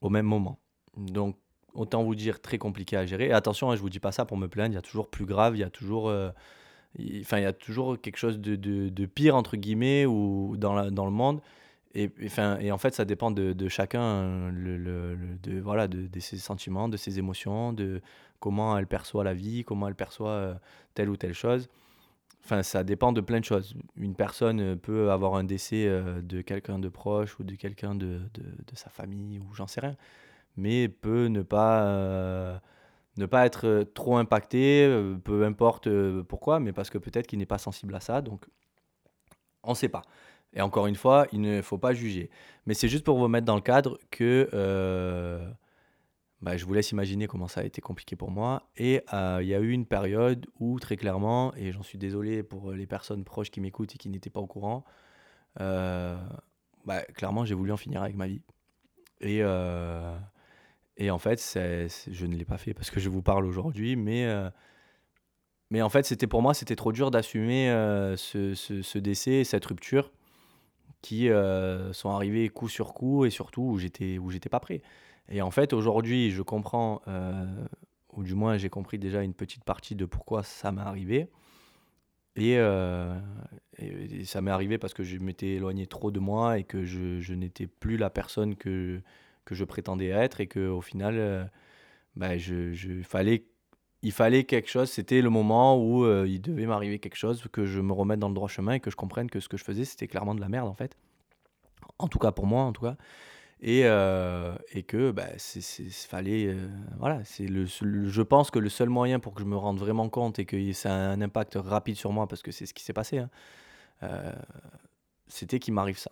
[0.00, 0.58] au même moment.
[0.96, 1.36] Donc
[1.74, 3.30] autant vous dire très compliqué à gérer.
[3.30, 5.26] Attention, hein, je vous dis pas ça pour me plaindre, il y a toujours plus
[5.26, 9.36] grave, il y a toujours, enfin, il y a toujours quelque chose de, de, pire
[9.36, 11.42] entre guillemets ou dans, dans le monde.
[11.94, 12.10] Et,
[12.60, 17.18] et en fait, ça dépend de, chacun, le, de, voilà, de, ses sentiments, de ses
[17.18, 18.00] émotions, de
[18.40, 20.54] comment elle perçoit la vie, comment elle perçoit euh,
[20.94, 21.68] telle ou telle chose.
[22.44, 23.74] Enfin, ça dépend de plein de choses.
[23.96, 28.20] Une personne peut avoir un décès euh, de quelqu'un de proche ou de quelqu'un de,
[28.34, 29.96] de, sa famille ou j'en sais rien,
[30.56, 32.58] mais peut ne pas, euh,
[33.16, 34.86] ne pas être trop impacté,
[35.24, 35.88] peu importe
[36.22, 38.20] pourquoi, mais parce que peut-être qu'il n'est pas sensible à ça.
[38.20, 38.46] Donc,
[39.62, 40.02] on ne sait pas.
[40.54, 42.30] Et encore une fois, il ne faut pas juger.
[42.66, 45.50] Mais c'est juste pour vous mettre dans le cadre que euh,
[46.40, 48.68] bah, je vous laisse imaginer comment ça a été compliqué pour moi.
[48.76, 52.42] Et euh, il y a eu une période où, très clairement, et j'en suis désolé
[52.42, 54.84] pour les personnes proches qui m'écoutent et qui n'étaient pas au courant,
[55.60, 56.16] euh,
[56.84, 58.42] bah, clairement, j'ai voulu en finir avec ma vie.
[59.20, 59.38] Et,
[60.96, 64.26] et en fait, je ne l'ai pas fait parce que je vous parle aujourd'hui, mais
[65.70, 67.68] mais en fait, pour moi, c'était trop dur d'assumer
[68.16, 70.12] ce, ce, décès, cette rupture
[71.04, 74.80] qui euh, sont arrivés coup sur coup et surtout où j'étais pas prêt.
[75.28, 77.44] Et en fait, aujourd'hui, je comprends, euh,
[78.12, 81.28] ou du moins j'ai compris déjà une petite partie de pourquoi ça m'est arrivé.
[82.36, 83.18] Et, euh,
[84.24, 87.66] ça m'est arrivé parce que je m'étais éloigné trop de moi et que je, n'étais
[87.66, 89.00] plus la personne que,
[89.44, 91.50] que je prétendais être et qu'au final,
[92.16, 93.46] bah, je, je, fallait,
[94.04, 97.64] il fallait quelque chose, c'était le moment où euh, il devait m'arriver quelque chose, que
[97.64, 99.64] je me remette dans le droit chemin et que je comprenne que ce que je
[99.64, 100.96] faisais, c'était clairement de la merde en fait.
[101.98, 102.96] En tout cas pour moi, en tout cas.
[103.66, 106.48] Et, euh, et que bah, c'est, fallait.
[106.48, 109.78] euh, voilà, c'est le, je pense que le seul moyen pour que je me rende
[109.78, 112.74] vraiment compte et que ça a un impact rapide sur moi, parce que c'est ce
[112.74, 113.30] qui s'est passé, hein,
[114.02, 114.34] euh,
[115.28, 116.10] c'était qu'il m'arrive ça.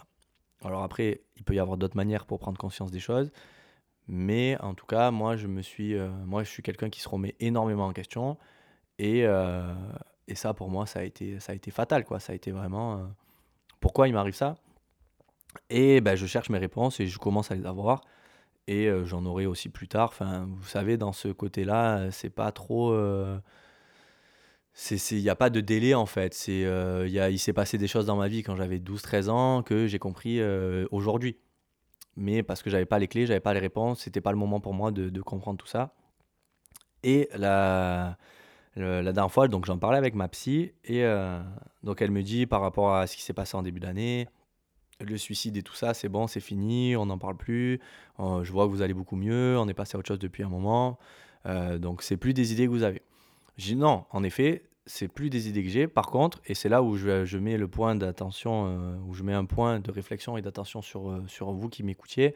[0.65, 3.31] Alors après, il peut y avoir d'autres manières pour prendre conscience des choses,
[4.09, 7.35] mais en tout cas, moi, je me suis, moi, je suis quelqu'un qui se remet
[7.39, 8.39] énormément en question,
[8.99, 9.27] et,
[10.29, 12.19] et ça, pour moi, ça a été, ça a été fatal, quoi.
[12.19, 13.11] Ça a été vraiment.
[13.81, 14.57] pourquoi il m'arrive ça?
[15.71, 18.03] Et ben, je cherche mes réponses et je commence à les avoir.
[18.69, 20.09] Et euh, j'en aurai aussi plus tard.
[20.09, 22.93] Enfin, vous savez, dans ce côté-là, c'est pas trop.
[22.93, 23.39] euh,
[24.91, 26.35] il n'y a pas de délai en fait.
[26.35, 29.63] C'est, euh, il s'est passé des choses dans ma vie quand j'avais douze treize ans
[29.63, 31.37] que j'ai compris euh, aujourd'hui.
[32.17, 34.61] Mais parce que j'avais pas les clés, j'avais pas les réponses, c'était pas le moment
[34.61, 35.95] pour moi de, comprendre tout ça.
[37.03, 38.17] Et la,
[38.77, 41.41] le- la dernière fois, donc j'en parlais avec ma psy, et euh,
[41.83, 44.29] donc elle me dit par rapport à ce qui s'est passé en début d'année,
[45.07, 47.81] le suicide et tout ça, c'est bon, c'est fini, on n'en parle plus.
[48.21, 50.43] Euh, je vois que vous allez beaucoup mieux, on est passé à autre chose depuis
[50.43, 50.99] un moment.
[51.47, 53.03] Euh, donc c'est plus des idées que vous avez.
[53.57, 55.87] J'ai non, en effet, c'est plus des idées que j'ai.
[55.87, 59.23] Par contre, et c'est là où je, je mets le point d'attention, euh, où je
[59.23, 62.35] mets un point de réflexion et d'attention sur, euh, sur vous qui m'écoutiez.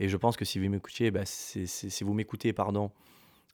[0.00, 2.90] Et je pense que si vous m'écoutiez, bah, si vous m'écoutez, pardon,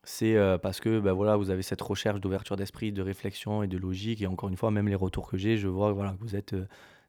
[0.05, 3.77] c'est parce que bah, voilà, vous avez cette recherche d'ouverture d'esprit, de réflexion et de
[3.77, 4.23] logique.
[4.23, 6.57] Et encore une fois, même les retours que j'ai, je vois voilà, que vous êtes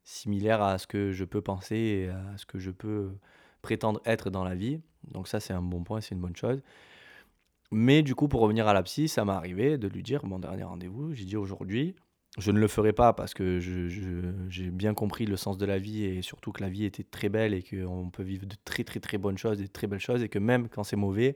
[0.03, 3.11] similaire à ce que je peux penser et à ce que je peux
[3.61, 4.81] prétendre être dans la vie.
[5.11, 6.61] Donc ça, c'est un bon point, c'est une bonne chose.
[7.71, 10.39] Mais du coup, pour revenir à la psy, ça m'est arrivé de lui dire, mon
[10.39, 11.95] dernier rendez-vous, j'ai dit aujourd'hui,
[12.37, 16.05] je ne le ferai pas parce que j'ai bien compris le sens de la vie
[16.05, 18.99] et surtout que la vie était très belle et qu'on peut vivre de très très
[18.99, 21.35] très bonnes choses, des très belles choses et que même quand c'est mauvais,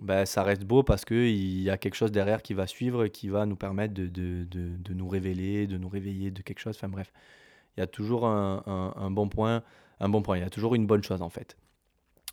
[0.00, 3.10] ben, ça reste beau parce qu'il y a quelque chose derrière qui va suivre et
[3.10, 6.76] qui va nous permettre de, de, de nous révéler, de nous réveiller de quelque chose.
[6.76, 7.12] Enfin bref,
[7.76, 9.62] il y a toujours un, bon point,
[10.00, 11.56] un bon point, il y a toujours une bonne chose en fait.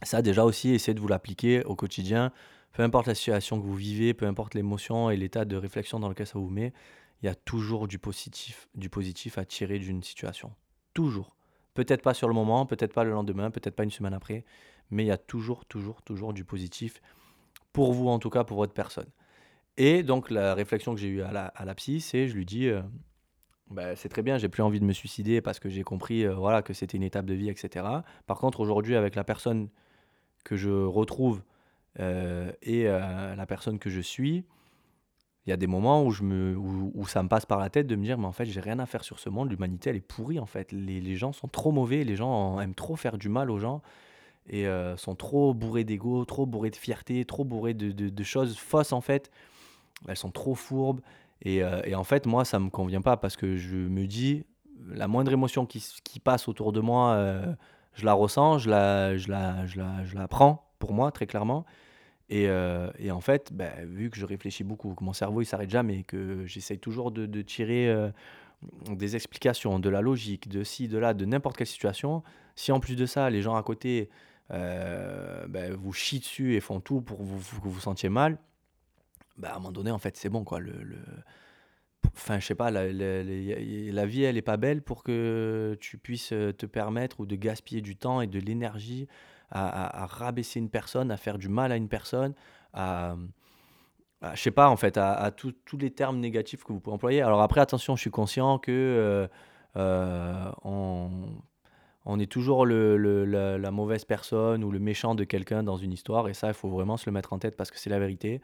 [0.03, 2.31] Ça déjà aussi, essayez de vous l'appliquer au quotidien,
[2.73, 6.09] peu importe la situation que vous vivez, peu importe l'émotion et l'état de réflexion dans
[6.09, 6.73] lequel ça vous met,
[7.21, 10.51] il y a toujours du positif, du positif à tirer d'une situation.
[10.93, 11.35] Toujours.
[11.73, 14.45] Peut-être pas sur le moment, peut-être pas le lendemain, peut-être pas une semaine après,
[14.91, 17.01] mais il y a toujours, toujours, toujours du positif
[17.73, 19.09] pour vous en tout cas, pour votre personne.
[19.77, 22.45] Et donc la réflexion que j'ai eue à la, à la psy, c'est je lui
[22.45, 22.81] dis, euh,
[23.69, 26.33] bah, c'est très bien, j'ai plus envie de me suicider parce que j'ai compris euh,
[26.33, 27.85] voilà, que c'était une étape de vie, etc.
[28.25, 29.69] Par contre, aujourd'hui, avec la personne
[30.45, 31.41] que je retrouve
[31.99, 34.45] euh, et euh, la personne que je suis,
[35.45, 37.87] il y a des moments où, je me, où, ça me passe par la tête
[37.87, 39.95] de me dire, mais en fait, j'ai rien à faire sur ce monde, l'humanité, elle
[39.95, 40.71] est pourrie en fait.
[40.73, 43.81] Les, gens sont trop mauvais, les gens aiment trop faire du mal aux gens
[44.49, 44.65] et
[44.97, 49.31] sont trop bourrés d'ego, trop bourrés de fierté, trop bourrés de choses fausses en fait.
[50.07, 50.99] Elles sont trop fourbes.
[51.41, 54.43] Et, euh, et en fait, moi, ça me convient pas parce que je me dis,
[54.89, 57.53] la moindre émotion qui, passe autour de moi, euh,
[57.93, 61.27] je la ressens, je la, je la, je la, je la prends pour moi, très
[61.27, 61.65] clairement.
[62.29, 65.69] Et, euh, en fait, ben, vu que je réfléchis beaucoup, que mon cerveau il s'arrête
[65.69, 68.11] jamais, que j'essaye toujours de, tirer
[68.89, 72.23] des explications, de la logique, de ci, de là, de n'importe quelle situation,
[72.55, 74.09] si en plus de ça, les gens à côté
[74.49, 78.37] ben, vous chient dessus et font tout pour que vous vous sentiez mal,
[79.37, 80.59] ben, à un moment donné, en fait, c'est bon, quoi.
[80.59, 80.97] Le, le-
[82.15, 85.97] Enfin, je sais pas, la, la- la- vie, elle est pas belle pour que tu
[85.97, 89.07] puisses euh, te permettre ou de gaspiller du temps et de l'énergie
[89.51, 92.33] à, à- rabaisser une personne, à faire du mal à une personne,
[92.73, 93.15] à,
[94.33, 97.21] je sais pas, en fait, à, tous les termes négatifs que vous pouvez employer.
[97.21, 99.27] Alors après, attention, je suis conscient que euh,
[99.77, 101.09] euh, on,
[102.05, 103.25] on est toujours le, le-
[103.57, 106.69] la mauvaise personne ou le méchant de quelqu'un dans une histoire, et ça, il faut
[106.69, 108.41] vraiment se le mettre en tête parce que c'est la vérité.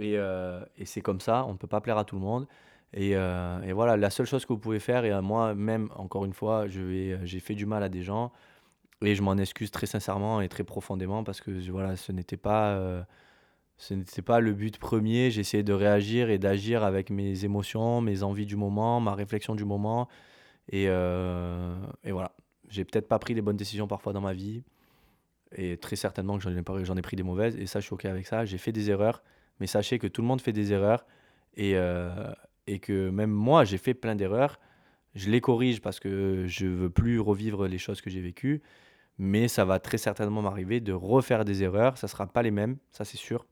[0.00, 2.46] Et, euh, et c'est comme ça, on ne peut pas plaire à tout le monde.
[2.92, 6.24] Et, euh, voilà, la seule chose que vous pouvez faire, et euh, moi même, encore
[6.24, 8.32] une fois, j'ai fait du mal à des gens,
[9.02, 13.06] et je m'en excuse très sincèrement et très profondément parce que voilà, ce n'était pas,
[14.26, 15.30] pas le but premier.
[15.30, 19.64] J'essayais de réagir et d'agir avec mes émotions, mes envies du moment, ma réflexion du
[19.64, 20.08] moment.
[20.70, 22.32] Et, et voilà,
[22.68, 24.62] j'ai peut-être pas pris les bonnes décisions parfois dans ma vie,
[25.56, 28.26] et très certainement que j'en ai pris des mauvaises, et ça, je suis OK avec
[28.26, 28.44] ça.
[28.44, 29.22] J'ai fait des erreurs,
[29.60, 31.04] mais sachez que tout le monde fait des erreurs,
[31.54, 32.32] et, euh,
[32.66, 34.58] et que même moi, j'ai fait plein d'erreurs.
[35.14, 38.62] Je les corrige parce que je veux plus revivre les choses que j'ai vécues,
[39.18, 41.98] mais ça va très certainement m'arriver de refaire des erreurs.
[41.98, 43.46] Ça sera pas les mêmes, ça c'est sûr.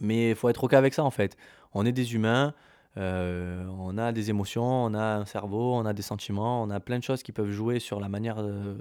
[0.00, 1.36] Mais il faut être OK avec ça en fait.
[1.72, 2.54] On est des humains,
[2.96, 6.80] euh, on a des émotions, on a un cerveau, on a des sentiments, on a
[6.80, 8.76] plein de choses qui peuvent jouer sur la manière euh,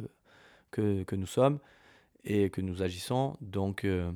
[0.71, 1.60] que, que nous sommes
[2.24, 3.38] et que nous agissons.
[3.41, 4.12] Donc, il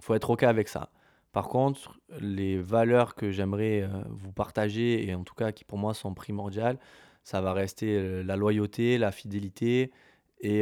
[0.00, 0.90] faut être OK avec ça.
[1.32, 5.94] Par contre, les valeurs que j'aimerais vous partager, et en tout cas qui pour moi
[5.94, 6.78] sont primordiales,
[7.24, 9.92] ça va rester la loyauté, la fidélité
[10.40, 10.60] et,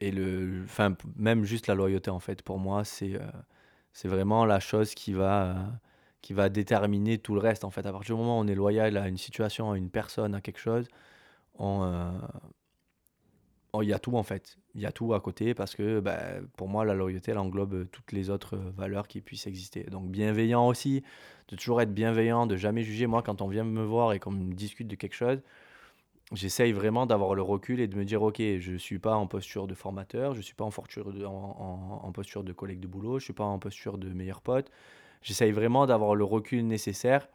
[0.00, 2.42] et le, enfin, même juste la loyauté en fait.
[2.42, 3.18] Pour moi, c'est
[3.92, 5.56] c'est vraiment la chose qui va,
[6.20, 7.86] qui va déterminer tout le reste en fait.
[7.86, 10.40] À partir du moment où on est loyal à une situation, à une personne, à
[10.40, 10.88] quelque chose,
[11.58, 12.12] on,
[13.76, 14.56] Oh, y a tout en fait.
[14.76, 16.20] Il y a tout à côté parce que bah,
[16.56, 19.82] pour moi, la loyauté, elle englobe toutes les autres valeurs qui puissent exister.
[19.82, 21.02] Donc bienveillant aussi,
[21.48, 23.08] de toujours être bienveillant, de jamais juger.
[23.08, 25.42] Moi, quand on vient me voir et qu'on me discute de quelque chose,
[26.32, 29.26] j'essaye vraiment d'avoir le recul et de me dire, ok, je ne suis pas en
[29.26, 32.86] posture de formateur, je ne suis pas en, posture de, en, posture de collègue de
[32.86, 34.70] boulot, je ne suis pas en posture de meilleur pote.
[35.22, 37.28] J'essaye vraiment d'avoir le recul nécessaire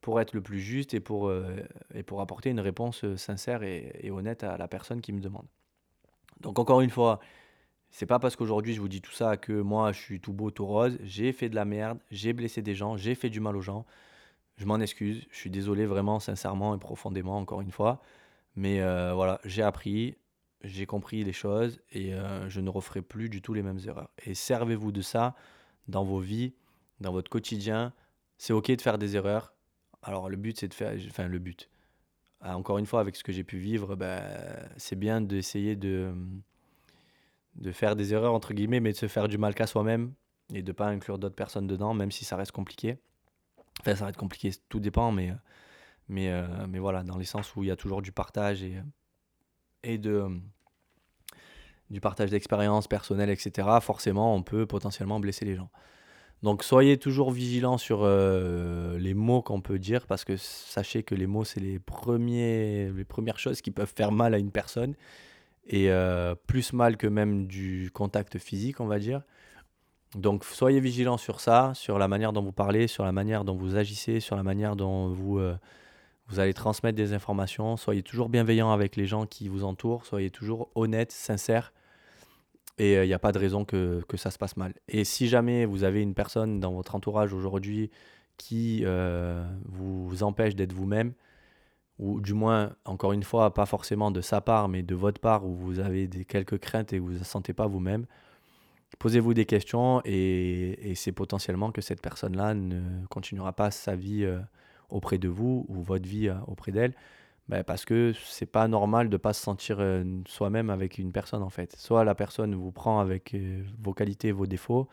[0.00, 1.56] pour être le plus juste et pour, euh,
[1.94, 5.46] et pour apporter une réponse sincère et honnête à la personne qui me demande.
[6.40, 7.20] Donc encore une fois,
[7.90, 10.50] c'est pas parce qu'aujourd'hui je vous dis tout ça que moi je suis tout beau,
[10.50, 10.98] tout rose.
[11.02, 13.86] J'ai fait de la merde, j'ai blessé des gens, j'ai fait du mal aux gens.
[14.56, 18.00] Je m'en excuse, je suis désolé vraiment, sincèrement et profondément, encore une fois.
[18.56, 20.16] Mais euh, voilà, j'ai appris,
[20.62, 24.10] j'ai compris les choses et euh, je ne referai plus du tout les mêmes erreurs.
[24.24, 25.34] Et servez-vous de ça
[25.88, 26.54] dans vos vies,
[27.00, 27.92] dans votre quotidien.
[28.38, 29.54] C'est ok de faire des erreurs.
[30.02, 31.68] Alors le but c'est de faire, enfin le but,
[32.42, 34.22] encore une fois, avec ce que j'ai pu vivre, ben,
[34.76, 36.12] c'est bien d'essayer de,
[37.56, 40.12] de faire des erreurs, entre guillemets, mais de se faire du mal qu'à soi-même
[40.52, 42.98] et de ne pas inclure d'autres personnes dedans, même si ça reste compliqué.
[43.80, 45.32] Enfin, ça reste compliqué, tout dépend, mais,
[46.08, 48.80] mais, euh, mais voilà, dans les sens où il y a toujours du partage et,
[49.82, 50.28] et de,
[51.90, 55.70] du partage d'expériences personnelles, etc., forcément, on peut potentiellement blesser les gens.
[56.42, 61.14] Donc soyez toujours vigilants sur euh, les mots qu'on peut dire parce que sachez que
[61.14, 64.94] les mots c'est les les premières choses qui peuvent faire mal à une personne
[65.66, 69.22] et euh, plus mal que même du contact physique on va dire.
[70.14, 73.56] Donc soyez vigilants sur ça, sur la manière dont vous parlez, sur la manière dont
[73.56, 75.56] vous agissez, sur la manière dont vous euh,
[76.28, 77.76] vous allez transmettre des informations.
[77.76, 81.72] Soyez toujours bienveillant avec les gens qui vous entourent, soyez toujours honnête, sincère
[82.78, 84.74] et il n'y a pas de raison que, que, ça se passe mal.
[84.88, 87.90] Et si jamais vous avez une personne dans votre entourage aujourd'hui
[88.36, 88.84] qui
[89.66, 91.12] vous empêche d'être vous-même,
[92.00, 95.46] ou du moins, encore une fois, pas forcément de sa part, mais de votre part,
[95.46, 98.06] où vous avez des, quelques craintes et vous ne vous sentez pas vous-même,
[98.98, 104.26] posez-vous des questions et, et c'est potentiellement que cette personne-là ne continuera pas sa vie
[104.88, 106.94] auprès de vous ou votre vie auprès d'elle.
[107.48, 111.42] Ben, parce que c'est pas normal de pas se sentir euh, soi-même avec une personne
[111.42, 111.76] en fait.
[111.76, 114.88] Soit la personne vous prend avec euh, vos qualités, vos défauts,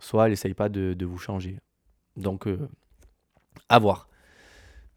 [0.00, 1.58] soit elle essaye pas de, vous changer.
[2.16, 2.68] Donc, euh,
[3.68, 4.08] à voir.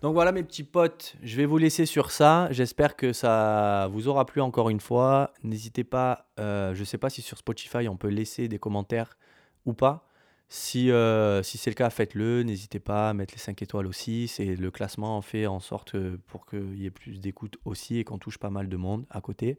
[0.01, 2.47] Donc voilà mes petits potes, je vais vous laisser sur ça.
[2.51, 5.33] J'espère que ça vous aura plu encore une fois.
[5.43, 9.17] N'hésitez pas, je sais pas si sur Spotify on peut laisser des commentaires
[9.65, 10.06] ou pas.
[10.49, 12.43] Si, euh, si c'est le cas, faites-le.
[12.43, 14.27] N'hésitez pas à mettre les 5 étoiles aussi.
[14.29, 18.03] C'est le classement fait en sorte euh, pour qu'il y ait plus d'écoute aussi et
[18.05, 19.57] qu'on touche pas mal de monde à côté.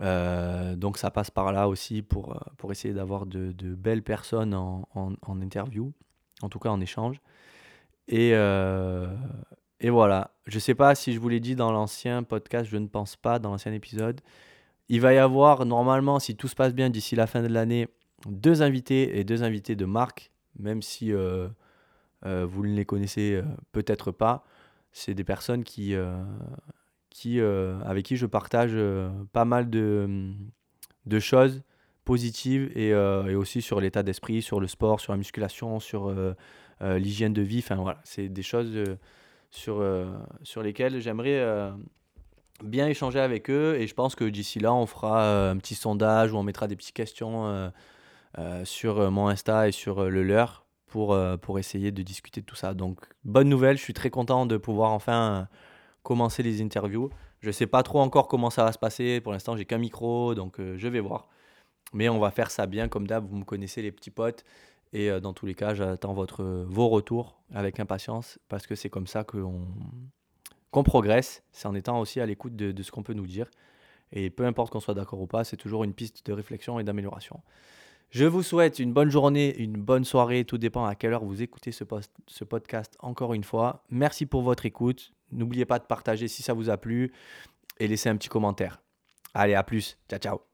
[0.00, 4.54] Euh, donc ça passe par là aussi pour, pour essayer d'avoir de, de, belles personnes
[4.54, 5.92] en, en, interview,
[6.40, 7.20] en tout cas en échange.
[8.08, 10.30] Et, et voilà.
[10.46, 13.38] Je sais pas si je vous l'ai dit dans l'ancien podcast, je ne pense pas,
[13.38, 14.22] dans l'ancien épisode.
[14.88, 17.88] Il va y avoir normalement, si tout se passe bien d'ici la fin de l'année,
[18.26, 21.48] deux invités et deux invités de marque, même si euh,
[22.26, 24.44] euh, vous ne les connaissez euh, peut-être pas.
[24.92, 25.94] C'est des personnes qui,
[27.08, 28.76] qui, avec qui je partage
[29.32, 30.34] pas mal de,
[31.06, 31.62] de choses
[32.04, 36.14] positives et, et aussi sur l'état d'esprit, sur le sport, sur la musculation, sur
[36.82, 37.60] l'hygiène de vie.
[37.60, 38.84] Enfin voilà, c'est des choses
[39.48, 39.82] sur,
[40.42, 41.72] sur lesquelles j'aimerais
[42.62, 46.34] bien échanger avec eux et je pense que d'ici là on fera un petit sondage
[46.34, 47.72] où on mettra des petites questions
[48.64, 52.46] sur euh, mon Insta et sur euh, le leur pour, pour essayer de discuter de
[52.46, 52.74] tout ça.
[52.74, 55.48] Donc, bonne nouvelle, je suis très content de pouvoir enfin
[56.02, 57.08] commencer les interviews.
[57.40, 59.22] Je ne sais pas trop encore comment ça va se passer.
[59.22, 61.28] Pour l'instant, j'ai qu'un micro, donc je vais voir.
[61.94, 63.26] Mais on va faire ça bien, comme d'hab.
[63.26, 64.44] Vous me connaissez, les petits potes.
[64.92, 69.06] Et dans tous les cas, j'attends votre, vos retours avec impatience parce que c'est comme
[69.06, 69.62] ça qu'on
[70.72, 71.42] qu'on progresse.
[71.52, 73.48] C'est en étant aussi à l'écoute de ce qu'on peut nous dire.
[74.12, 76.84] Et peu importe qu'on soit d'accord ou pas, c'est toujours une piste de réflexion et
[76.84, 77.40] d'amélioration.
[78.12, 81.40] Je vous souhaite une bonne journée, une bonne soirée, tout dépend à quelle heure vous
[81.40, 81.82] écoutez ce,
[82.44, 83.84] podcast encore une fois.
[83.88, 85.14] Merci pour votre écoute.
[85.30, 87.10] N'oubliez pas de partager si ça vous a plu
[87.80, 88.82] et laisser un petit commentaire.
[89.32, 89.96] Allez, à plus.
[90.10, 90.51] Ciao, ciao.